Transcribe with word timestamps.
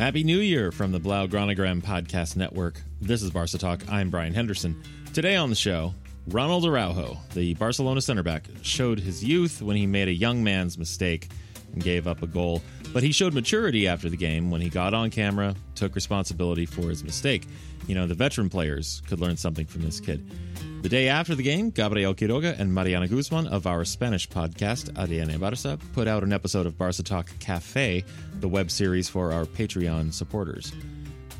Happy 0.00 0.24
New 0.24 0.38
Year 0.38 0.72
from 0.72 0.92
the 0.92 0.98
Blaugranagram 0.98 1.82
Podcast 1.82 2.34
Network. 2.34 2.80
This 3.02 3.22
is 3.22 3.30
Barca 3.30 3.58
Talk. 3.58 3.82
I'm 3.92 4.08
Brian 4.08 4.32
Henderson. 4.32 4.82
Today 5.12 5.36
on 5.36 5.50
the 5.50 5.54
show, 5.54 5.92
Ronald 6.28 6.64
Araujo, 6.64 7.18
the 7.34 7.52
Barcelona 7.56 8.00
center 8.00 8.22
back, 8.22 8.46
showed 8.62 8.98
his 8.98 9.22
youth 9.22 9.60
when 9.60 9.76
he 9.76 9.86
made 9.86 10.08
a 10.08 10.12
young 10.14 10.42
man's 10.42 10.78
mistake 10.78 11.28
and 11.72 11.82
gave 11.82 12.06
up 12.06 12.22
a 12.22 12.26
goal. 12.26 12.62
But 12.92 13.02
he 13.02 13.12
showed 13.12 13.34
maturity 13.34 13.86
after 13.86 14.08
the 14.08 14.16
game 14.16 14.50
when 14.50 14.60
he 14.60 14.68
got 14.68 14.94
on 14.94 15.10
camera, 15.10 15.54
took 15.74 15.94
responsibility 15.94 16.66
for 16.66 16.88
his 16.88 17.04
mistake. 17.04 17.46
You 17.86 17.94
know, 17.94 18.06
the 18.06 18.14
veteran 18.14 18.48
players 18.48 19.02
could 19.08 19.20
learn 19.20 19.36
something 19.36 19.66
from 19.66 19.82
this 19.82 20.00
kid. 20.00 20.28
The 20.82 20.88
day 20.88 21.08
after 21.08 21.34
the 21.34 21.42
game, 21.42 21.70
Gabriel 21.70 22.14
Quiroga 22.14 22.58
and 22.58 22.74
Mariana 22.74 23.06
Guzman 23.06 23.46
of 23.48 23.66
our 23.66 23.84
Spanish 23.84 24.28
podcast, 24.28 24.90
ADN 24.94 25.36
Barça, 25.38 25.78
put 25.92 26.08
out 26.08 26.22
an 26.22 26.32
episode 26.32 26.66
of 26.66 26.78
Barca 26.78 27.02
Talk 27.02 27.30
Cafe, 27.38 28.02
the 28.40 28.48
web 28.48 28.70
series 28.70 29.08
for 29.08 29.32
our 29.32 29.44
Patreon 29.44 30.12
supporters. 30.12 30.72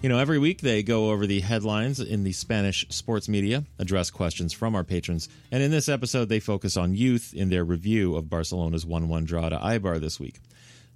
You 0.03 0.09
know, 0.09 0.19
every 0.19 0.39
week 0.39 0.63
they 0.63 0.83
go 0.83 1.11
over 1.11 1.27
the 1.27 1.41
headlines 1.41 2.01
in 2.01 2.25
the 2.25 2.33
Spanish 2.33 2.87
sports 2.89 3.29
media, 3.29 3.65
address 3.79 4.11
questions 4.11 4.51
from 4.55 4.75
our 4.75 4.83
patrons, 4.83 5.29
and 5.53 5.63
in 5.63 5.71
this 5.71 5.91
episode 5.91 6.31
they 6.31 6.41
focus 6.41 6.79
on 6.79 6.95
youth 6.95 7.35
in 7.35 7.51
their 7.51 7.65
review 7.65 8.17
of 8.17 8.31
Barcelona's 8.31 8.87
1 8.87 9.11
1 9.11 9.25
draw 9.27 9.51
to 9.51 9.59
Eibar 9.59 10.01
this 10.01 10.19
week. 10.19 10.41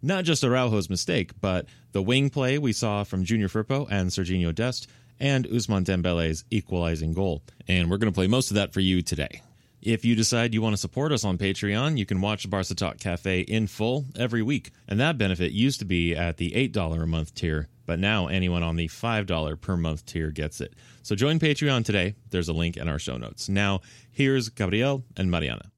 Not 0.01 0.25
just 0.25 0.43
Araujo's 0.43 0.89
mistake, 0.89 1.33
but 1.39 1.67
the 1.93 2.01
wing 2.01 2.31
play 2.31 2.57
we 2.57 2.73
saw 2.73 3.05
from 3.05 3.25
Junior 3.25 3.49
Firpo 3.49 3.87
and 3.91 4.09
Sergiño 4.09 4.55
Dest, 4.55 4.89
and 5.21 5.47
Ousmane 5.49 5.85
Dembele's 5.85 6.47
equalizing 6.51 7.13
goal. 7.13 7.43
And 7.69 7.91
we're 7.91 7.99
going 7.99 8.11
to 8.11 8.17
play 8.17 8.27
most 8.27 8.51
of 8.51 8.55
that 8.55 8.73
for 8.73 8.81
you 8.81 9.03
today. 9.03 9.43
If 9.83 10.07
you 10.07 10.17
decide 10.17 10.55
you 10.55 10.63
want 10.63 10.73
to 10.73 10.81
support 10.81 11.13
us 11.13 11.27
on 11.27 11.37
Patreon, 11.37 11.99
you 11.99 12.07
can 12.07 12.23
watch 12.23 12.49
Barca 12.49 12.75
Talk 12.75 13.01
Cafe 13.01 13.41
in 13.41 13.67
full 13.67 14.07
every 14.17 14.41
week. 14.41 14.71
And 14.89 14.99
that 14.99 15.19
benefit 15.19 15.53
used 15.53 15.81
to 15.81 15.85
be 15.85 16.17
at 16.17 16.39
the 16.39 16.53
$8 16.53 17.03
a 17.03 17.07
month 17.07 17.35
tier, 17.35 17.69
but 17.87 17.99
now 17.99 18.27
anyone 18.27 18.63
on 18.63 18.77
the 18.77 18.89
$5 18.89 19.61
per 19.61 19.77
month 19.77 20.07
tier 20.07 20.31
gets 20.31 20.61
it. 20.61 20.75
So 21.03 21.15
join 21.15 21.39
Patreon 21.39 21.85
today. 21.85 22.15
There's 22.31 22.49
a 22.49 22.53
link 22.53 22.77
in 22.77 22.89
our 22.89 22.99
show 22.99 23.17
notes. 23.17 23.49
Now, 23.49 23.81
here's 24.11 24.49
Gabriel 24.49 25.05
and 25.17 25.31
Mariana. 25.31 25.71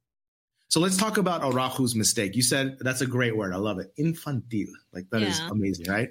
So 0.69 0.81
let's 0.81 0.97
talk 0.97 1.17
about 1.17 1.43
Araujo's 1.43 1.95
mistake. 1.95 2.35
You 2.35 2.43
said 2.43 2.79
that's 2.81 3.01
a 3.01 3.07
great 3.07 3.37
word. 3.37 3.53
I 3.53 3.57
love 3.57 3.79
it. 3.79 3.93
Infantil. 3.99 4.69
Like 4.93 5.09
that 5.11 5.23
yeah. 5.23 5.29
is 5.29 5.41
amazing, 5.41 5.87
right? 5.89 6.11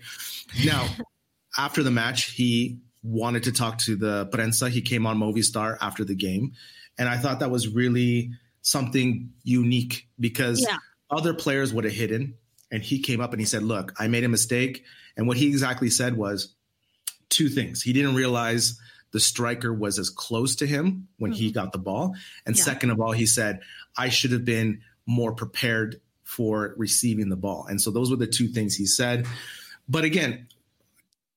Now, 0.66 0.88
after 1.58 1.84
the 1.84 1.92
match, 1.92 2.32
he 2.32 2.80
wanted 3.04 3.44
to 3.44 3.52
talk 3.52 3.78
to 3.80 3.96
the 3.96 4.28
prensa. 4.28 4.70
He 4.70 4.82
came 4.82 5.06
on 5.06 5.18
Movistar 5.18 5.78
after 5.82 6.04
the 6.04 6.16
game. 6.16 6.54
And 6.98 7.10
I 7.10 7.18
thought 7.18 7.40
that 7.42 7.52
was 7.52 7.68
really 7.68 8.32
something 8.62 9.30
unique 9.44 10.08
because 10.20 10.62
yeah. 10.62 10.78
other 11.12 11.34
players 11.34 11.74
would 11.74 11.84
have 11.84 11.94
hidden. 11.94 12.36
And 12.72 12.84
he 12.84 13.00
came 13.00 13.22
up 13.22 13.32
and 13.32 13.40
he 13.40 13.46
said, 13.46 13.64
Look, 13.64 13.94
I 14.00 14.08
made 14.08 14.24
a 14.24 14.30
mistake. 14.30 14.84
And 15.18 15.28
what 15.28 15.38
he 15.38 15.48
exactly 15.48 15.90
said 15.90 16.18
was 16.18 16.54
two 17.30 17.50
things. 17.50 17.82
He 17.82 17.94
didn't 17.94 18.16
realize 18.16 18.80
the 19.12 19.20
striker 19.20 19.74
was 19.74 19.98
as 19.98 20.10
close 20.10 20.56
to 20.58 20.68
him 20.68 21.08
when 21.18 21.32
mm-hmm. 21.32 21.40
he 21.40 21.52
got 21.52 21.72
the 21.72 21.78
ball. 21.78 22.16
And 22.46 22.58
yeah. 22.58 22.64
second 22.64 22.90
of 22.90 23.00
all, 23.00 23.12
he 23.12 23.26
said, 23.26 23.62
I 23.98 24.10
should 24.10 24.32
have 24.32 24.44
been 24.44 24.82
more 25.06 25.34
prepared 25.34 26.02
for 26.24 26.74
receiving 26.78 27.30
the 27.30 27.36
ball. 27.36 27.66
And 27.70 27.80
so 27.80 27.92
those 27.92 28.10
were 28.10 28.18
the 28.18 28.28
two 28.28 28.48
things 28.48 28.76
he 28.76 28.86
said. 28.86 29.26
But 29.88 30.04
again, 30.04 30.48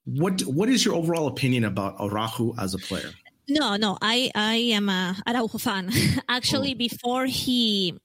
what 0.05 0.41
what 0.43 0.69
is 0.69 0.85
your 0.85 0.95
overall 0.95 1.27
opinion 1.27 1.65
about 1.65 2.01
Araujo 2.01 2.55
as 2.59 2.75
a 2.75 2.79
player? 2.79 3.11
No, 3.49 3.77
no, 3.77 3.97
I 4.01 4.31
I 4.35 4.55
am 4.55 4.89
a 4.89 5.17
Araujo 5.27 5.59
fan. 5.59 5.91
Actually, 6.29 6.73
oh. 6.73 6.79
before 6.79 7.27
he 7.27 7.99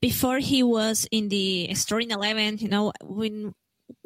before 0.00 0.38
he 0.38 0.62
was 0.62 1.06
in 1.10 1.28
the 1.28 1.74
starting 1.74 2.10
eleven, 2.10 2.58
you 2.58 2.68
know, 2.68 2.92
when 3.02 3.54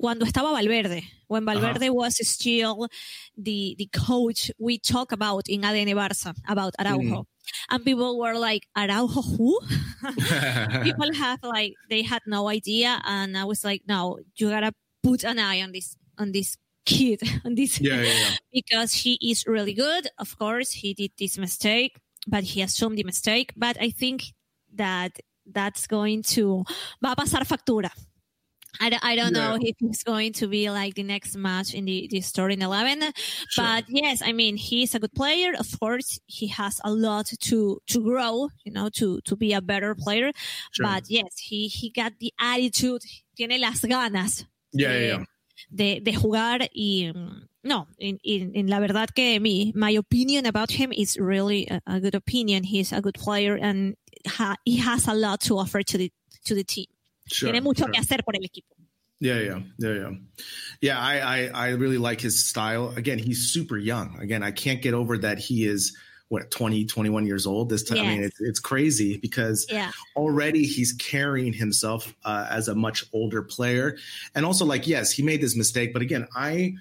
cuando 0.00 0.24
estaba 0.24 0.52
Valverde, 0.52 1.04
when 1.28 1.44
Valverde 1.44 1.86
uh-huh. 1.86 1.94
was 1.94 2.28
still 2.28 2.88
the 3.36 3.74
the 3.78 3.88
coach, 3.92 4.50
we 4.58 4.78
talk 4.78 5.12
about 5.12 5.48
in 5.48 5.62
ADN 5.62 5.94
Barça 5.94 6.34
about 6.48 6.74
Araujo. 6.78 7.22
Mm. 7.22 7.26
And 7.70 7.84
people 7.84 8.18
were 8.18 8.34
like, 8.34 8.66
Araujo 8.76 9.22
who? 9.22 9.58
people 10.82 11.12
have 11.14 11.38
like 11.42 11.74
they 11.88 12.02
had 12.02 12.22
no 12.26 12.48
idea 12.48 13.00
and 13.04 13.36
I 13.36 13.44
was 13.44 13.64
like, 13.64 13.82
no, 13.86 14.18
you 14.36 14.50
gotta 14.50 14.72
put 15.02 15.24
an 15.24 15.38
eye 15.38 15.62
on 15.62 15.72
this 15.72 15.96
on 16.18 16.32
this 16.32 16.56
kid 16.84 17.20
on 17.44 17.54
this 17.54 17.80
yeah, 17.80 17.96
yeah, 17.96 18.02
yeah. 18.02 18.30
because 18.52 18.92
he 18.92 19.18
is 19.22 19.46
really 19.46 19.74
good. 19.74 20.08
Of 20.18 20.38
course, 20.38 20.72
he 20.72 20.94
did 20.94 21.12
this 21.18 21.38
mistake, 21.38 21.96
but 22.26 22.44
he 22.44 22.62
assumed 22.62 22.98
the 22.98 23.04
mistake. 23.04 23.52
But 23.56 23.76
I 23.80 23.90
think 23.90 24.32
that 24.74 25.18
that's 25.52 25.86
going 25.86 26.22
to 26.22 26.64
va 27.02 27.12
a 27.12 27.16
pasar 27.16 27.44
factura. 27.44 27.90
I, 28.80 28.98
I 29.02 29.16
don't 29.16 29.34
yeah. 29.34 29.48
know 29.48 29.58
if 29.60 29.76
it's 29.80 30.02
going 30.02 30.32
to 30.34 30.48
be 30.48 30.70
like 30.70 30.94
the 30.94 31.02
next 31.02 31.36
match 31.36 31.74
in 31.74 31.86
the, 31.86 32.08
the 32.10 32.20
starting 32.20 32.60
11. 32.60 33.00
Sure. 33.48 33.64
But 33.64 33.84
yes, 33.88 34.22
I 34.22 34.32
mean, 34.32 34.56
he's 34.56 34.94
a 34.94 34.98
good 34.98 35.14
player. 35.14 35.52
Of 35.58 35.80
course, 35.80 36.18
he 36.26 36.48
has 36.48 36.80
a 36.84 36.92
lot 36.92 37.26
to, 37.26 37.80
to 37.86 38.02
grow, 38.02 38.48
you 38.64 38.72
know, 38.72 38.90
to, 38.96 39.20
to 39.22 39.36
be 39.36 39.54
a 39.54 39.62
better 39.62 39.94
player. 39.94 40.30
Sure. 40.72 40.86
But 40.86 41.04
yes, 41.08 41.38
he, 41.38 41.68
he 41.68 41.90
got 41.90 42.12
the 42.20 42.32
attitude, 42.38 43.02
tiene 43.34 43.58
las 43.60 43.80
ganas. 43.80 44.44
Yeah, 44.72 44.92
yeah, 44.92 44.98
yeah. 44.98 45.24
de, 45.70 46.00
de 46.00 46.12
jugar 46.14 46.68
y 46.74 47.12
mm, 47.14 47.48
no, 47.62 47.88
in, 47.98 48.18
in, 48.22 48.54
in, 48.54 48.68
la 48.68 48.78
verdad 48.78 49.08
que 49.14 49.40
mi, 49.40 49.72
my 49.74 49.90
opinion 49.96 50.46
about 50.46 50.70
him 50.70 50.92
is 50.92 51.16
really 51.18 51.66
a, 51.66 51.80
a 51.86 52.00
good 52.00 52.14
opinion. 52.14 52.62
He's 52.62 52.92
a 52.92 53.00
good 53.00 53.14
player 53.14 53.56
and 53.56 53.96
ha, 54.26 54.56
he 54.64 54.76
has 54.78 55.06
a 55.08 55.14
lot 55.14 55.40
to 55.42 55.58
offer 55.58 55.82
to 55.82 55.98
the, 55.98 56.12
to 56.44 56.54
the 56.54 56.64
team. 56.64 56.86
Sure, 57.26 57.50
Tiene 57.50 57.62
mucho 57.62 57.84
sure. 57.84 57.92
que 57.92 58.00
hacer 58.00 58.24
por 58.24 58.34
el 58.34 58.42
equipo. 58.42 58.76
Yeah, 59.18 59.40
yeah, 59.40 59.60
yeah, 59.78 59.92
yeah. 59.92 60.10
Yeah, 60.80 61.00
I, 61.00 61.18
I, 61.18 61.50
I 61.54 61.68
really 61.70 61.96
like 61.98 62.20
his 62.20 62.44
style. 62.44 62.92
Again, 62.96 63.18
he's 63.18 63.50
super 63.50 63.78
young. 63.78 64.18
Again, 64.20 64.42
I 64.42 64.50
can't 64.50 64.82
get 64.82 64.92
over 64.92 65.16
that 65.18 65.38
he 65.38 65.64
is 65.64 65.96
what 66.28 66.50
20 66.50 66.86
21 66.86 67.26
years 67.26 67.46
old 67.46 67.68
this 67.68 67.84
time 67.84 67.98
yes. 67.98 68.04
i 68.04 68.08
mean 68.08 68.22
it's, 68.24 68.40
it's 68.40 68.58
crazy 68.58 69.16
because 69.16 69.64
yeah. 69.70 69.92
already 70.16 70.64
he's 70.64 70.92
carrying 70.94 71.52
himself 71.52 72.14
uh, 72.24 72.46
as 72.50 72.66
a 72.66 72.74
much 72.74 73.04
older 73.12 73.42
player 73.42 73.96
and 74.34 74.44
also 74.44 74.64
like 74.64 74.86
yes 74.88 75.12
he 75.12 75.22
made 75.22 75.40
this 75.40 75.56
mistake 75.56 75.92
but 75.92 76.02
again 76.02 76.26
i 76.34 76.74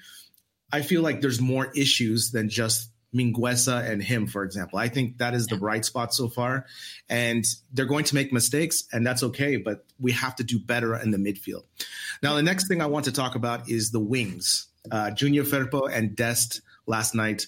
i 0.71 0.81
feel 0.81 1.04
like 1.04 1.21
there's 1.21 1.39
more 1.39 1.71
issues 1.75 2.31
than 2.31 2.50
just 2.50 2.89
Mingueza 3.15 3.89
and 3.89 4.03
him, 4.03 4.27
for 4.27 4.44
example. 4.44 4.77
I 4.77 4.89
think 4.89 5.19
that 5.19 5.33
is 5.33 5.47
the 5.47 5.57
right 5.57 5.85
spot 5.85 6.13
so 6.13 6.27
far. 6.27 6.65
And 7.09 7.45
they're 7.71 7.85
going 7.85 8.06
to 8.06 8.15
make 8.15 8.33
mistakes, 8.33 8.83
and 8.91 9.07
that's 9.07 9.23
okay, 9.23 9.57
but 9.57 9.85
we 10.00 10.12
have 10.12 10.35
to 10.35 10.44
do 10.44 10.59
better 10.59 10.95
in 10.95 11.12
the 11.12 11.17
midfield. 11.17 11.63
Now, 12.21 12.35
the 12.35 12.44
next 12.44 12.67
thing 12.67 12.81
I 12.81 12.88
want 12.88 13.06
to 13.06 13.12
talk 13.12 13.35
about 13.35 13.69
is 13.69 13.91
the 13.91 14.00
wings. 14.00 14.67
Uh, 14.91 15.12
Junior 15.12 15.44
Firpo 15.44 15.89
and 15.91 16.15
Dest 16.15 16.62
last 16.85 17.15
night. 17.15 17.47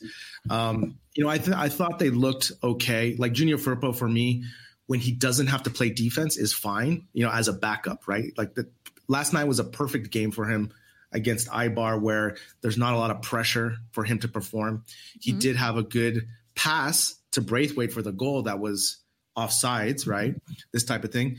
Um, 0.50 0.98
you 1.14 1.24
know, 1.24 1.30
I 1.30 1.38
th- 1.38 1.58
I 1.58 1.70
thought 1.70 2.00
they 2.00 2.10
looked 2.10 2.52
okay. 2.64 3.16
Like 3.18 3.34
Junior 3.34 3.58
Firpo 3.58 3.96
for 3.96 4.08
me, 4.08 4.44
when 4.88 5.00
he 5.00 5.12
doesn't 5.12 5.48
have 5.48 5.64
to 5.64 5.70
play 5.70 5.90
defense, 5.90 6.38
is 6.38 6.54
fine. 6.54 7.08
You 7.14 7.26
know, 7.26 7.32
as 7.32 7.48
a 7.48 7.54
backup, 7.54 8.08
right? 8.08 8.32
Like 8.38 8.56
the 8.56 8.68
last 9.08 9.34
night 9.34 9.46
was 9.48 9.60
a 9.60 9.64
perfect 9.64 10.12
game 10.12 10.32
for 10.32 10.46
him 10.46 10.72
against 11.12 11.48
Eibar 11.50 12.00
where 12.02 12.38
there's 12.62 12.78
not 12.78 12.94
a 12.94 12.98
lot 12.98 13.12
of 13.12 13.22
pressure 13.22 13.76
for 13.92 14.04
him 14.04 14.20
to 14.20 14.28
perform. 14.28 14.84
He 15.20 15.32
mm-hmm. 15.32 15.40
did 15.40 15.56
have 15.56 15.78
a 15.78 15.84
good 15.84 16.28
pass 16.56 17.16
to 17.32 17.42
Braithwaite 17.42 17.94
for 17.94 18.02
the 18.02 18.12
goal 18.12 18.44
that 18.44 18.60
was 18.60 18.98
offsides, 19.38 20.08
right? 20.08 20.36
This 20.74 20.84
type 20.84 21.04
of 21.04 21.12
thing. 21.12 21.38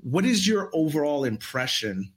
What 0.00 0.24
is 0.24 0.46
your 0.46 0.70
overall 0.72 1.24
impression 1.24 2.12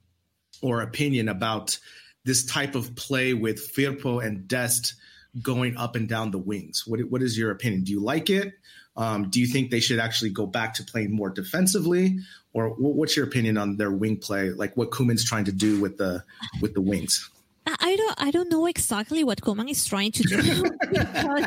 or 0.62 0.80
opinion 0.80 1.28
about 1.28 1.78
this 2.24 2.44
type 2.44 2.74
of 2.74 2.94
play 2.94 3.34
with 3.34 3.74
Firpo 3.74 4.24
and 4.24 4.46
Dest 4.46 4.94
going 5.40 5.76
up 5.76 5.96
and 5.96 6.08
down 6.08 6.30
the 6.30 6.38
wings. 6.38 6.84
What 6.86 7.00
what 7.10 7.22
is 7.22 7.38
your 7.38 7.50
opinion? 7.50 7.84
Do 7.84 7.92
you 7.92 8.00
like 8.00 8.30
it? 8.30 8.54
Um, 8.96 9.30
do 9.30 9.40
you 9.40 9.46
think 9.46 9.70
they 9.70 9.80
should 9.80 9.98
actually 9.98 10.30
go 10.30 10.46
back 10.46 10.74
to 10.74 10.84
playing 10.84 11.12
more 11.12 11.30
defensively, 11.30 12.18
or 12.54 12.68
what's 12.70 13.16
your 13.16 13.26
opinion 13.26 13.56
on 13.56 13.76
their 13.76 13.90
wing 13.90 14.16
play? 14.16 14.50
Like 14.50 14.76
what 14.76 14.90
Koeman's 14.90 15.24
trying 15.24 15.44
to 15.44 15.52
do 15.52 15.80
with 15.80 15.98
the 15.98 16.22
with 16.60 16.74
the 16.74 16.80
wings? 16.80 17.28
I 17.66 17.96
don't 17.96 18.14
I 18.18 18.30
don't 18.30 18.50
know 18.50 18.66
exactly 18.66 19.24
what 19.24 19.40
Koeman 19.40 19.70
is 19.70 19.84
trying 19.84 20.12
to 20.12 20.22
do 20.22 20.36
because, 20.80 21.46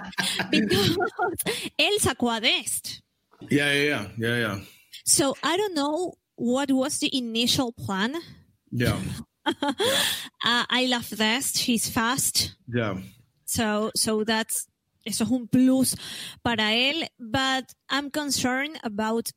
because 0.49 0.97
él 1.77 1.99
sacó 1.99 2.37
a 2.37 2.41
Dest. 2.41 3.01
Yeah, 3.49 3.71
yeah, 3.71 3.83
yeah, 3.83 4.07
yeah, 4.17 4.37
yeah. 4.37 4.59
So 5.03 5.35
I 5.43 5.57
don't 5.57 5.75
know 5.75 6.13
what 6.35 6.71
was 6.71 6.99
the 6.99 7.15
initial 7.15 7.71
plan. 7.71 8.15
Yeah. 8.71 8.97
yeah. 8.97 9.11
Uh, 10.43 10.63
I 10.69 10.85
love 10.85 11.09
Dest. 11.09 11.57
He's 11.57 11.89
fast. 11.89 12.55
Yeah. 12.67 12.97
So 13.45 13.91
so 13.95 14.23
that's 14.23 14.67
eso 15.05 15.23
es 15.23 15.31
un 15.31 15.47
plus 15.47 15.95
para 16.43 16.73
él, 16.73 17.07
but 17.19 17.73
I'm 17.89 18.09
concerned 18.09 18.79
about 18.83 19.31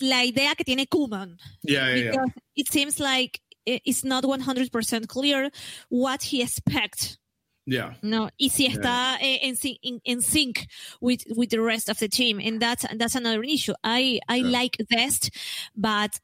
la 0.00 0.24
idea 0.24 0.54
que 0.54 0.64
tiene 0.64 0.86
Koeman. 0.86 1.38
Yeah, 1.62 1.94
yeah, 1.94 2.12
yeah. 2.12 2.24
It 2.56 2.68
seems 2.70 3.00
like 3.00 3.40
it's 3.66 4.04
not 4.04 4.24
100% 4.24 5.08
clear 5.08 5.50
what 5.88 6.22
he 6.22 6.42
expects. 6.42 7.18
Yeah. 7.66 7.94
No, 8.02 8.30
y 8.40 8.48
si 8.48 8.66
está 8.66 9.18
yeah. 9.20 9.38
in, 9.42 9.54
in, 9.82 10.00
in, 10.02 10.20
sync 10.22 10.66
with 11.02 11.22
with 11.36 11.50
the 11.50 11.60
rest 11.60 11.90
of 11.90 11.98
the 11.98 12.08
team, 12.08 12.40
and 12.42 12.58
that's 12.58 12.86
that's 12.96 13.14
another 13.14 13.42
issue. 13.42 13.74
I 13.84 14.20
I 14.26 14.36
yeah. 14.36 14.48
like 14.48 14.78
Dest, 14.88 15.30
but 15.76 16.18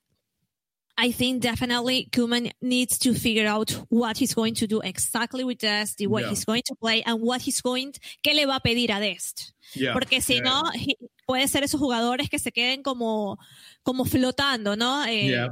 I 0.96 1.10
think 1.10 1.42
definitely 1.42 2.08
Koeman 2.10 2.50
needs 2.62 2.98
to 3.00 3.12
figure 3.12 3.46
out 3.46 3.72
what 3.90 4.16
he's 4.16 4.32
going 4.32 4.54
to 4.54 4.66
do 4.66 4.80
exactly 4.80 5.44
with 5.44 5.58
Dest, 5.58 6.00
what 6.06 6.22
yeah. 6.22 6.30
he's 6.30 6.46
going 6.46 6.62
to 6.64 6.74
play, 6.76 7.02
and 7.02 7.20
what 7.20 7.42
he's 7.42 7.60
going, 7.60 7.92
to, 7.92 8.00
qué 8.24 8.34
le 8.34 8.46
va 8.46 8.56
a 8.56 8.60
pedir 8.60 8.96
a 8.96 9.00
Dest. 9.00 9.52
Yeah. 9.74 9.92
Porque 9.92 10.22
si 10.22 10.40
no, 10.40 10.62
he, 10.72 10.96
puede 11.26 11.48
ser 11.48 11.62
esos 11.62 11.80
jugadores 11.80 12.28
que 12.28 12.38
se 12.38 12.52
queden 12.52 12.82
como, 12.82 13.38
como 13.82 14.04
flotando, 14.04 14.76
¿no? 14.76 15.04
Eh, 15.06 15.48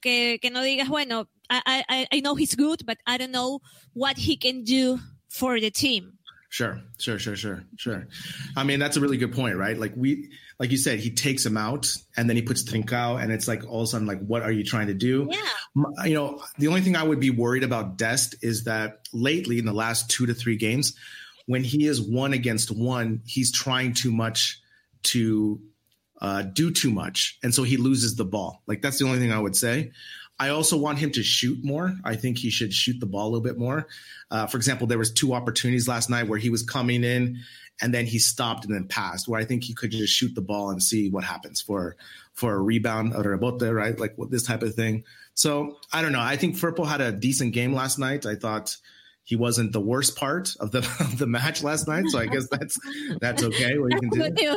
que, 0.00 0.38
que 0.40 0.50
no 0.50 0.62
digas, 0.62 0.88
bueno, 0.88 1.28
I, 1.48 1.84
I, 1.88 2.06
I 2.12 2.20
know 2.20 2.34
he's 2.34 2.54
good, 2.54 2.84
but 2.86 2.98
I 3.06 3.18
don't 3.18 3.32
know 3.32 3.60
what 3.94 4.16
he 4.18 4.36
can 4.36 4.64
do 4.64 4.98
for 5.28 5.60
the 5.60 5.70
team. 5.70 6.18
Sure, 6.48 6.80
sure, 6.98 7.18
sure, 7.18 7.36
sure, 7.36 7.64
sure. 7.76 8.06
I 8.56 8.64
mean, 8.64 8.78
that's 8.78 8.96
a 8.96 9.00
really 9.00 9.16
good 9.16 9.32
point, 9.32 9.56
right? 9.56 9.76
Like 9.78 9.92
we, 9.96 10.30
like 10.58 10.70
you 10.70 10.78
said, 10.78 11.00
he 11.00 11.10
takes 11.10 11.44
him 11.44 11.56
out 11.56 11.92
and 12.16 12.28
then 12.28 12.36
he 12.36 12.42
puts 12.42 12.62
Trincao, 12.62 13.20
and 13.20 13.32
it's 13.32 13.46
like 13.46 13.66
all 13.66 13.80
of 13.80 13.84
a 13.84 13.86
sudden, 13.88 14.06
like, 14.06 14.20
what 14.20 14.42
are 14.42 14.52
you 14.52 14.64
trying 14.64 14.86
to 14.86 14.94
do? 14.94 15.28
Yeah. 15.30 16.06
You 16.06 16.14
know, 16.14 16.42
the 16.58 16.68
only 16.68 16.80
thing 16.80 16.96
I 16.96 17.02
would 17.02 17.20
be 17.20 17.30
worried 17.30 17.64
about 17.64 17.98
Dest 17.98 18.36
is 18.42 18.64
that 18.64 19.00
lately, 19.12 19.58
in 19.58 19.66
the 19.66 19.74
last 19.74 20.08
two 20.08 20.26
to 20.26 20.34
three 20.34 20.56
games, 20.56 20.94
when 21.46 21.62
he 21.62 21.86
is 21.86 22.00
one 22.00 22.32
against 22.32 22.70
one, 22.70 23.22
he's 23.26 23.52
trying 23.52 23.92
too 23.92 24.12
much 24.12 24.60
to 25.04 25.60
uh, 26.20 26.42
do 26.42 26.70
too 26.70 26.90
much, 26.90 27.38
and 27.42 27.54
so 27.54 27.62
he 27.62 27.76
loses 27.76 28.16
the 28.16 28.24
ball. 28.24 28.62
Like 28.66 28.82
that's 28.82 28.98
the 28.98 29.04
only 29.06 29.18
thing 29.18 29.32
I 29.32 29.38
would 29.38 29.56
say. 29.56 29.92
I 30.38 30.50
also 30.50 30.76
want 30.76 30.98
him 30.98 31.10
to 31.12 31.22
shoot 31.22 31.58
more. 31.62 31.94
I 32.04 32.14
think 32.14 32.38
he 32.38 32.50
should 32.50 32.72
shoot 32.72 33.00
the 33.00 33.06
ball 33.06 33.24
a 33.24 33.30
little 33.30 33.42
bit 33.42 33.58
more. 33.58 33.86
Uh, 34.30 34.46
for 34.46 34.58
example, 34.58 34.86
there 34.86 34.98
was 34.98 35.10
two 35.12 35.32
opportunities 35.32 35.88
last 35.88 36.10
night 36.10 36.28
where 36.28 36.38
he 36.38 36.50
was 36.50 36.62
coming 36.62 37.04
in 37.04 37.38
and 37.80 37.92
then 37.92 38.06
he 38.06 38.18
stopped 38.18 38.64
and 38.64 38.74
then 38.74 38.86
passed. 38.86 39.28
Where 39.28 39.40
I 39.40 39.44
think 39.44 39.64
he 39.64 39.74
could 39.74 39.90
just 39.90 40.12
shoot 40.12 40.34
the 40.34 40.42
ball 40.42 40.70
and 40.70 40.82
see 40.82 41.10
what 41.10 41.24
happens 41.24 41.60
for 41.60 41.96
for 42.32 42.54
a 42.54 42.60
rebound 42.60 43.14
or 43.14 43.32
a 43.32 43.38
rebote, 43.38 43.74
right? 43.74 43.98
Like 43.98 44.16
this 44.28 44.42
type 44.42 44.62
of 44.62 44.74
thing. 44.74 45.04
So 45.34 45.78
I 45.92 46.02
don't 46.02 46.12
know. 46.12 46.20
I 46.20 46.36
think 46.36 46.56
Firpo 46.56 46.86
had 46.86 47.00
a 47.00 47.12
decent 47.12 47.52
game 47.52 47.72
last 47.72 47.98
night. 47.98 48.26
I 48.26 48.34
thought 48.34 48.76
he 49.26 49.34
wasn't 49.34 49.72
the 49.72 49.80
worst 49.80 50.16
part 50.16 50.54
of 50.60 50.70
the 50.70 50.78
of 51.00 51.18
the 51.18 51.26
match 51.26 51.62
last 51.62 51.86
night. 51.88 52.04
So 52.08 52.18
I 52.18 52.26
guess 52.26 52.46
that's 52.48 52.78
that's 53.20 53.42
okay. 53.42 53.76
What 53.76 53.92
you 53.92 54.00
can 54.00 54.34
do. 54.34 54.56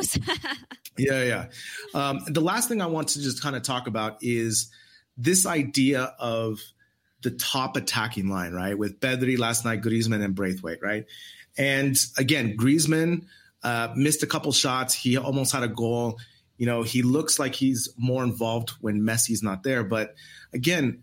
yeah, 0.96 1.24
yeah. 1.24 1.46
Um, 1.92 2.20
the 2.28 2.40
last 2.40 2.68
thing 2.68 2.80
I 2.80 2.86
want 2.86 3.08
to 3.08 3.20
just 3.20 3.42
kind 3.42 3.56
of 3.56 3.62
talk 3.62 3.88
about 3.88 4.18
is 4.22 4.70
this 5.18 5.44
idea 5.44 6.14
of 6.20 6.60
the 7.22 7.32
top 7.32 7.76
attacking 7.76 8.28
line, 8.28 8.52
right? 8.52 8.78
With 8.78 9.00
Pedri 9.00 9.36
last 9.36 9.64
night, 9.64 9.82
Griezmann 9.82 10.24
and 10.24 10.36
Braithwaite, 10.36 10.80
right? 10.80 11.04
And 11.58 11.96
again, 12.16 12.56
Griezmann 12.56 13.26
uh, 13.64 13.88
missed 13.96 14.22
a 14.22 14.26
couple 14.26 14.52
shots. 14.52 14.94
He 14.94 15.16
almost 15.16 15.52
had 15.52 15.64
a 15.64 15.68
goal. 15.68 16.20
You 16.58 16.66
know, 16.66 16.84
he 16.84 17.02
looks 17.02 17.40
like 17.40 17.56
he's 17.56 17.88
more 17.96 18.22
involved 18.22 18.70
when 18.80 19.00
Messi's 19.00 19.42
not 19.42 19.64
there. 19.64 19.82
But 19.82 20.14
again, 20.54 21.02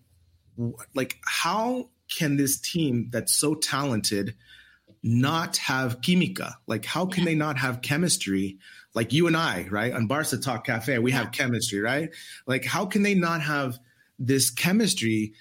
like 0.96 1.18
how 1.26 1.90
can 2.10 2.38
this 2.38 2.60
team 2.60 3.10
that's 3.12 3.34
so 3.34 3.56
talented 3.56 4.36
not 5.04 5.58
have 5.58 6.02
química? 6.02 6.54
Like, 6.68 6.86
how 6.86 7.06
can 7.06 7.26
they 7.26 7.36
not 7.36 7.58
have 7.58 7.82
chemistry? 7.82 8.58
Like 8.94 9.14
you 9.14 9.28
and 9.28 9.38
I, 9.38 9.68
right? 9.70 9.94
On 9.94 10.08
Barca 10.08 10.38
Talk 10.38 10.66
Cafe, 10.66 10.98
we 11.00 11.12
have 11.12 11.32
chemistry, 11.32 11.80
right? 11.80 12.10
Like, 12.46 12.66
how 12.66 12.86
can 12.86 13.04
they 13.04 13.14
not 13.14 13.42
have 13.42 13.78
this 14.18 14.50
chemistry 14.50 15.34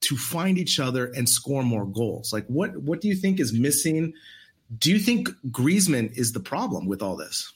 to 0.00 0.16
find 0.16 0.58
each 0.58 0.80
other 0.80 1.06
and 1.06 1.28
score 1.28 1.62
more 1.62 1.86
goals? 1.86 2.32
Like, 2.32 2.46
what 2.46 2.76
what 2.76 3.00
do 3.00 3.08
you 3.08 3.14
think 3.14 3.40
is 3.40 3.52
missing? 3.52 4.12
Do 4.76 4.90
you 4.90 4.98
think 4.98 5.28
Griezmann 5.50 6.16
is 6.16 6.32
the 6.32 6.40
problem 6.40 6.86
with 6.86 7.02
all 7.02 7.16
this? 7.16 7.52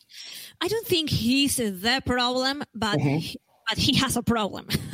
I 0.60 0.68
don't 0.68 0.86
think 0.86 1.10
he's 1.10 1.56
the 1.56 2.02
problem, 2.04 2.62
but 2.74 2.98
mm-hmm. 2.98 3.36
He, 3.68 3.74
but 3.74 3.78
he 3.78 3.96
has 3.96 4.16
a 4.16 4.22
problem. 4.22 4.66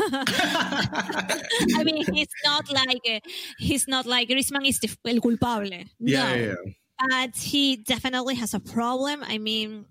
I 1.76 1.82
mean, 1.84 2.04
he's 2.12 2.28
not 2.44 2.70
like 2.72 3.02
uh, 3.08 3.20
he's 3.58 3.88
not 3.88 4.06
like 4.06 4.28
Griezmann 4.28 4.66
is 4.66 4.78
the, 4.80 4.90
el 5.06 5.20
culpable. 5.20 5.66
Yeah, 5.66 5.84
no. 6.00 6.34
yeah, 6.34 6.34
yeah. 6.34 6.54
But 6.98 7.36
he 7.36 7.76
definitely 7.76 8.36
has 8.36 8.54
a 8.54 8.60
problem. 8.60 9.24
I 9.24 9.38
mean, 9.38 9.86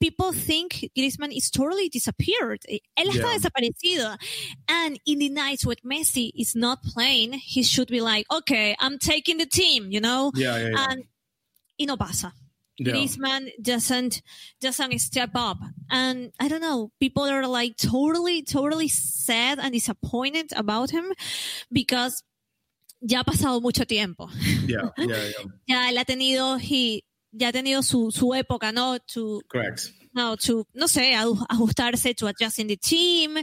people 0.00 0.32
think 0.32 0.90
Griezmann 0.96 1.36
is 1.36 1.50
totally 1.50 1.88
disappeared. 1.88 2.60
Él 2.98 3.06
está 3.06 3.32
yeah. 3.32 3.38
desaparecido. 3.38 4.16
And 4.68 5.00
in 5.06 5.18
the 5.18 5.28
nights 5.30 5.64
when 5.64 5.76
Messi 5.84 6.30
is 6.36 6.54
not 6.54 6.82
playing, 6.82 7.32
he 7.34 7.62
should 7.62 7.88
be 7.88 8.00
like, 8.00 8.26
okay, 8.30 8.76
I'm 8.78 8.98
taking 8.98 9.38
the 9.38 9.46
team, 9.46 9.90
you 9.90 10.00
know? 10.00 10.32
Yeah, 10.34 10.58
yeah, 10.58 10.68
yeah. 10.68 10.86
And 10.90 11.04
no 11.80 11.96
Yeah. 12.78 12.92
Griezmann 12.92 13.50
doesn't 13.62 14.22
doesn't 14.60 14.98
step 14.98 15.30
up, 15.34 15.58
and 15.90 16.32
I 16.38 16.48
don't 16.48 16.60
know. 16.60 16.92
People 17.00 17.24
are 17.24 17.46
like 17.46 17.76
totally, 17.76 18.42
totally 18.42 18.88
sad 18.88 19.58
and 19.58 19.72
disappointed 19.72 20.52
about 20.54 20.90
him 20.90 21.12
because 21.72 22.22
ya 23.00 23.18
ha 23.18 23.24
pasado 23.24 23.62
mucho 23.62 23.84
tiempo. 23.84 24.28
Yeah, 24.66 24.90
yeah, 24.98 25.06
yeah. 25.08 25.44
ya 25.66 25.88
él 25.90 25.98
ha 25.98 26.04
tenido 26.04 26.58
he 26.60 27.04
ya 27.32 27.48
ha 27.48 27.52
tenido 27.52 27.82
su, 27.82 28.10
su 28.10 28.34
época, 28.34 28.72
¿no? 28.72 28.98
To, 29.14 29.40
Correct. 29.48 29.92
No, 30.16 30.34
to, 30.34 30.64
no 30.74 30.86
sé, 30.86 31.12
ajustarse 31.14 32.16
to 32.16 32.26
adjusting 32.26 32.68
the 32.68 32.76
team 32.76 33.36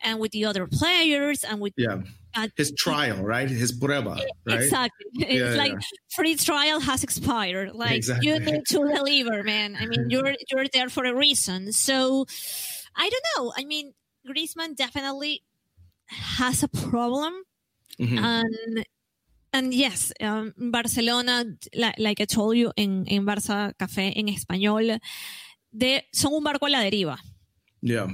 and 0.00 0.20
with 0.20 0.30
the 0.30 0.44
other 0.44 0.68
players 0.68 1.42
and 1.42 1.60
with. 1.60 1.72
Yeah. 1.76 2.02
Uh, 2.36 2.48
His 2.56 2.72
trial, 2.72 3.22
right? 3.22 3.50
His 3.50 3.72
prueba, 3.72 4.16
right? 4.46 4.60
Exactly. 4.62 5.06
Yeah, 5.14 5.28
it's 5.28 5.56
like 5.56 5.72
yeah. 5.72 5.78
free 6.14 6.36
trial 6.36 6.80
has 6.80 7.02
expired. 7.02 7.74
Like 7.74 7.96
exactly. 7.96 8.28
you 8.28 8.38
need 8.38 8.64
to 8.66 8.78
deliver, 8.78 9.42
man. 9.42 9.76
I 9.78 9.86
mean, 9.86 10.08
you're 10.08 10.34
you're 10.50 10.66
there 10.72 10.88
for 10.88 11.04
a 11.04 11.14
reason. 11.14 11.72
So 11.72 12.26
I 12.96 13.10
don't 13.10 13.26
know. 13.36 13.52
I 13.56 13.64
mean, 13.64 13.92
Griezmann 14.26 14.76
definitely 14.76 15.42
has 16.38 16.62
a 16.62 16.68
problem, 16.68 17.34
mm-hmm. 18.00 18.18
and 18.18 18.84
and 19.52 19.72
yes, 19.72 20.12
um, 20.20 20.52
Barcelona, 20.58 21.44
like, 21.76 21.94
like, 21.98 22.20
I 22.20 22.24
told 22.24 22.56
you 22.56 22.72
in, 22.76 23.06
in 23.06 23.24
Barça 23.24 23.72
Café 23.78 24.12
in 24.12 24.26
español, 24.26 24.98
de, 25.76 26.02
son 26.12 26.34
un 26.34 26.44
barco 26.44 26.66
a 26.66 26.70
la 26.70 26.80
deriva. 26.80 27.18
Yeah. 27.82 28.08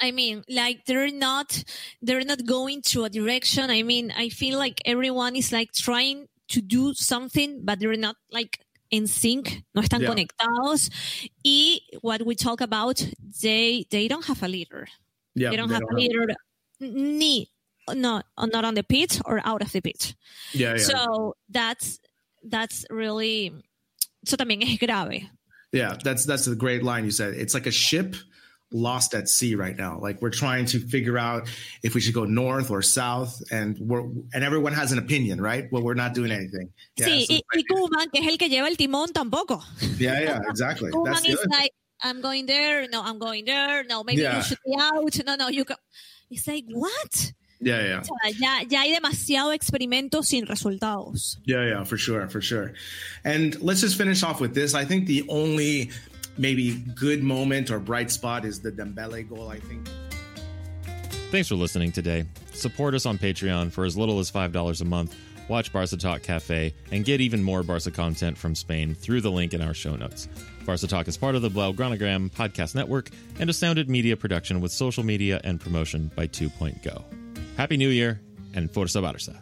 I 0.00 0.12
mean, 0.12 0.44
like 0.48 0.84
they're 0.86 1.12
not, 1.12 1.62
they're 2.00 2.24
not 2.24 2.46
going 2.46 2.82
to 2.86 3.04
a 3.04 3.10
direction. 3.10 3.70
I 3.70 3.82
mean, 3.82 4.12
I 4.16 4.30
feel 4.30 4.58
like 4.58 4.80
everyone 4.84 5.36
is 5.36 5.52
like 5.52 5.72
trying 5.72 6.26
to 6.48 6.62
do 6.62 6.94
something, 6.94 7.60
but 7.64 7.80
they're 7.80 7.96
not 7.96 8.16
like 8.30 8.58
in 8.90 9.06
sync, 9.06 9.62
no 9.74 9.82
están 9.82 10.00
yeah. 10.00 10.08
conectados. 10.08 10.90
Y 11.44 11.80
what 12.00 12.24
we 12.24 12.34
talk 12.34 12.60
about, 12.60 13.04
they, 13.42 13.86
they 13.90 14.08
don't 14.08 14.24
have 14.24 14.42
a 14.42 14.48
leader. 14.48 14.88
Yeah, 15.34 15.50
they 15.50 15.56
don't 15.56 15.68
they 15.68 15.74
have 15.74 15.82
don't 15.82 15.92
a 15.92 16.00
leader. 16.00 16.26
Have... 16.28 16.90
Ni 16.92 17.50
not 17.94 18.26
not 18.38 18.64
on 18.64 18.74
the 18.74 18.82
pitch 18.82 19.20
or 19.24 19.40
out 19.44 19.62
of 19.62 19.72
the 19.72 19.80
pitch. 19.80 20.14
Yeah, 20.52 20.74
yeah. 20.74 20.82
So 20.82 21.36
that's 21.48 22.00
that's 22.42 22.84
really 22.90 23.52
so 24.24 24.36
también 24.36 24.62
es 24.62 24.78
grave. 24.78 25.28
Yeah, 25.72 25.96
that's 26.02 26.24
that's 26.24 26.46
a 26.46 26.54
great 26.54 26.82
line 26.82 27.04
you 27.04 27.10
said. 27.10 27.34
It's 27.34 27.54
like 27.54 27.66
a 27.66 27.70
ship 27.70 28.16
lost 28.72 29.14
at 29.14 29.28
sea 29.28 29.54
right 29.54 29.76
now. 29.76 29.98
Like 30.00 30.22
we're 30.22 30.30
trying 30.30 30.64
to 30.66 30.80
figure 30.80 31.18
out 31.18 31.48
if 31.82 31.94
we 31.94 32.00
should 32.00 32.14
go 32.14 32.24
north 32.24 32.70
or 32.70 32.82
south, 32.82 33.40
and 33.50 33.78
we're 33.78 34.02
and 34.32 34.44
everyone 34.44 34.72
has 34.72 34.92
an 34.92 34.98
opinion, 34.98 35.40
right? 35.40 35.70
Well, 35.70 35.82
we're 35.82 35.94
not 35.94 36.14
doing 36.14 36.30
anything. 36.30 36.70
Yeah, 36.96 37.06
sí, 37.06 37.26
so 37.26 37.34
y, 37.34 37.42
y 37.54 37.62
Koeman, 37.70 38.10
que 38.12 38.20
es 38.20 38.28
el 38.28 38.36
que 38.36 38.48
lleva 38.48 38.68
el 38.68 38.76
timón, 38.76 39.12
tampoco. 39.12 39.62
Yeah, 39.98 40.20
yeah, 40.20 40.40
exactly. 40.48 40.90
Koeman 40.90 41.28
is 41.28 41.44
like, 41.50 41.72
I'm 42.02 42.20
going 42.20 42.46
there. 42.46 42.88
No, 42.88 43.02
I'm 43.02 43.18
going 43.18 43.44
there. 43.44 43.84
No, 43.84 44.02
maybe 44.04 44.22
yeah. 44.22 44.36
you 44.36 44.42
should 44.42 44.58
be 44.64 44.76
out. 44.78 45.18
No, 45.26 45.36
no, 45.36 45.48
you 45.48 45.64
go. 45.64 45.74
It's 46.30 46.46
like 46.46 46.64
what? 46.68 47.32
Yeah, 47.60 47.84
yeah. 47.84 48.00
O 48.00 48.04
sea, 48.04 48.38
ya, 48.38 48.64
ya 48.68 48.80
hay 48.80 48.94
demasiado 48.94 49.52
experimento 49.52 50.24
sin 50.24 50.46
resultados. 50.46 51.36
Yeah, 51.44 51.66
yeah, 51.66 51.84
for 51.84 51.98
sure, 51.98 52.28
for 52.28 52.40
sure. 52.40 52.72
And 53.24 53.60
let's 53.60 53.82
just 53.82 53.98
finish 53.98 54.22
off 54.22 54.40
with 54.40 54.54
this. 54.54 54.74
I 54.74 54.84
think 54.84 55.06
the 55.06 55.24
only 55.28 55.90
maybe 56.38 56.76
good 56.94 57.22
moment 57.22 57.70
or 57.70 57.78
bright 57.78 58.10
spot 58.10 58.44
is 58.44 58.60
the 58.60 58.72
Dembele 58.72 59.28
goal, 59.28 59.48
I 59.48 59.60
think. 59.60 59.88
Thanks 61.30 61.48
for 61.48 61.54
listening 61.54 61.92
today. 61.92 62.24
Support 62.52 62.94
us 62.94 63.06
on 63.06 63.18
Patreon 63.18 63.70
for 63.70 63.84
as 63.84 63.96
little 63.96 64.18
as 64.18 64.30
$5 64.30 64.80
a 64.80 64.84
month. 64.84 65.14
Watch 65.48 65.72
Barca 65.72 65.96
Talk 65.96 66.22
Cafe 66.22 66.72
and 66.92 67.04
get 67.04 67.20
even 67.20 67.42
more 67.42 67.62
Barca 67.62 67.90
content 67.90 68.38
from 68.38 68.54
Spain 68.54 68.94
through 68.94 69.20
the 69.20 69.30
link 69.30 69.52
in 69.52 69.60
our 69.60 69.74
show 69.74 69.96
notes. 69.96 70.28
Barca 70.64 70.86
Talk 70.86 71.08
is 71.08 71.16
part 71.16 71.34
of 71.34 71.42
the 71.42 71.50
Blaugranagram 71.50 72.30
podcast 72.30 72.74
network 72.74 73.10
and 73.38 73.50
a 73.50 73.52
sounded 73.52 73.88
media 73.88 74.16
production 74.16 74.60
with 74.60 74.72
social 74.72 75.04
media 75.04 75.40
and 75.44 75.60
promotion 75.60 76.10
by 76.14 76.26
Two 76.26 76.48
Point 76.50 76.82
Go. 76.82 77.04
Happy 77.60 77.76
New 77.76 77.90
Year 77.90 78.18
and 78.54 78.70
Forza 78.70 79.02
Barca. 79.02 79.36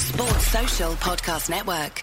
Sports 0.00 0.46
Social 0.48 0.92
Podcast 0.94 1.48
Network. 1.48 2.02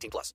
18 0.01 0.09
plus. 0.09 0.33